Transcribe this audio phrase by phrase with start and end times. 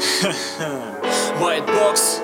[1.40, 2.20] White box.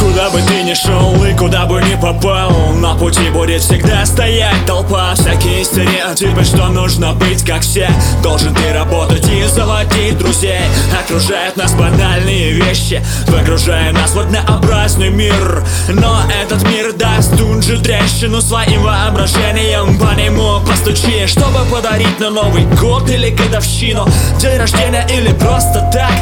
[0.00, 4.64] Куда бы ты ни шел и куда бы ни попал На пути будет всегда стоять
[4.66, 5.14] толпа.
[5.14, 7.90] Всякие стереотипы, что нужно быть как все.
[8.22, 10.60] Должен ты работать и заводить друзей.
[11.04, 15.64] Окружают нас банальные вещи Выгружая нас в однообразный мир.
[15.88, 22.30] Но этот мир даст тут же трещину Своим воображением по нему постучи Чтобы подарить на
[22.30, 24.06] Новый год или годовщину.
[24.38, 26.12] День рождения или просто так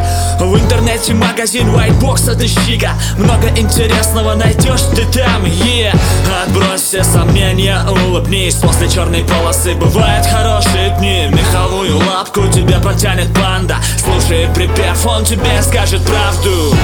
[0.97, 5.95] В интернете магазин Whitebox отыщи-ка Много интересного найдешь ты там, yeah.
[6.43, 8.55] Отбрось все сомнения, улыбнись.
[8.55, 11.29] После черной полосы бывают хорошие дни.
[11.31, 16.75] Меховую лапку тебе протянет панда Слушай припев, он тебе скажет правду.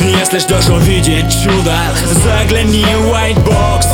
[0.00, 1.76] Если ждешь увидеть чудо,
[2.24, 3.86] загляни в white box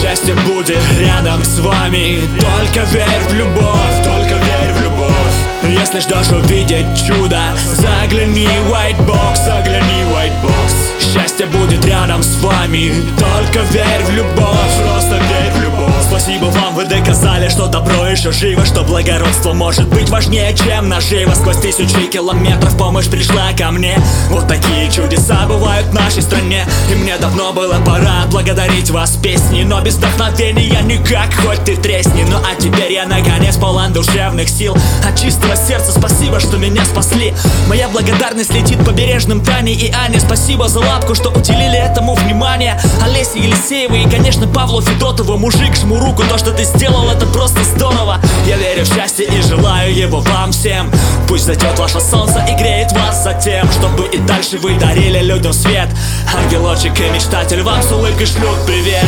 [0.00, 2.20] Счастье будет рядом с вами.
[2.38, 4.43] Только верь в любовь, только в
[5.94, 7.40] если ждешь увидеть чудо,
[7.74, 11.12] загляни в white box, загляни в white box.
[11.12, 15.74] Счастье будет рядом с вами, только верь в любовь, просто верь в любовь.
[16.08, 21.32] Спасибо вам, вы доказали, что добро еще живо Что благородство может быть важнее, чем наживо.
[21.34, 23.98] Сквозь тысячи километров помощь пришла ко мне.
[24.28, 26.66] Вот такие чудеса бывают в нашей стране.
[26.90, 32.24] И мне давно было пора благодарить вас песней Но без вдохновения никак, хоть ты тресни.
[32.28, 34.76] Ну а теперь я наконец полон душевных сил.
[35.06, 37.34] От чистого сердца спасибо, что меня спасли.
[37.68, 40.20] Моя благодарность летит побережным Тане и Ане.
[40.20, 42.80] Спасибо за лапку, что уделили этому внимание.
[43.02, 47.62] Олесе Елисеевой и, конечно, Павлу Федотову Мужик, жму руку, то, что ты сделал, это просто
[47.64, 48.20] здорово.
[48.46, 49.26] Я верю в счастье
[50.04, 50.90] его вам всем.
[51.28, 53.70] Пусть зайдет ваше солнце и греет вас затем.
[53.72, 55.88] Чтобы и дальше вы дарили людям свет.
[56.36, 59.06] Ангелочек и мечтатель вам с улыбкой шлют привет.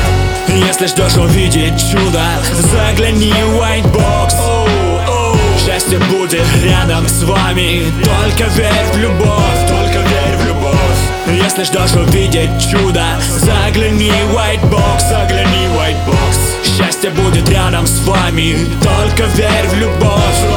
[0.49, 2.23] Если ждешь увидеть чудо,
[2.73, 4.35] загляни в white box.
[5.65, 7.85] Счастье будет рядом с вами.
[8.03, 10.77] Только верь в любовь, только верь в любовь.
[11.43, 13.05] Если ждешь увидеть чудо,
[13.39, 16.57] загляни в white box, загляни в white box.
[16.77, 20.56] Счастье будет рядом с вами, только верь в любовь